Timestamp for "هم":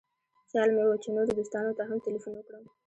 1.89-1.97